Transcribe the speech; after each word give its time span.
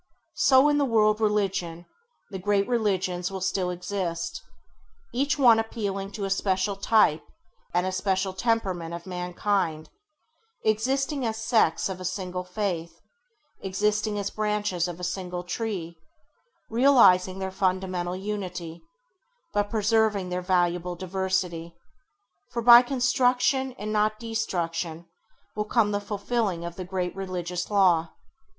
So 0.37 0.67
in 0.67 0.79
the 0.79 0.83
World 0.83 1.21
Religion, 1.21 1.85
the 2.31 2.39
great 2.39 2.67
religions 2.67 3.29
will 3.29 3.39
still 3.39 3.69
exist, 3.69 4.41
each 5.13 5.37
one 5.37 5.59
appealing 5.59 6.11
to 6.13 6.25
a 6.25 6.29
special 6.31 6.75
type 6.75 7.21
and 7.71 7.85
a 7.85 7.89
a 7.89 7.91
special 7.91 8.33
temperament 8.33 8.95
of 8.95 9.05
mankind, 9.05 9.91
existing 10.63 11.23
as 11.23 11.37
sects 11.37 11.87
of 11.87 12.01
a 12.01 12.03
single 12.03 12.43
Faith, 12.43 12.99
existing 13.59 14.17
as 14.17 14.31
branches 14.31 14.87
of 14.87 14.99
a 14.99 15.03
single 15.03 15.43
tree, 15.43 15.99
realizing 16.67 17.37
their 17.37 17.51
fundamental 17.51 18.15
unity, 18.15 18.81
but 19.53 19.69
preserving 19.69 20.29
their 20.29 20.41
valuable 20.41 20.95
diversity; 20.95 21.75
for 22.49 22.63
by 22.63 22.81
construction 22.81 23.73
and 23.73 23.93
not 23.93 24.13
by 24.13 24.29
destruction 24.29 25.05
will 25.55 25.65
come 25.65 25.91
the 25.91 26.01
fulfilling 26.01 26.65
of 26.65 26.75
the 26.75 26.85
great 26.85 27.15
religious 27.15 27.69
law. 27.69 28.09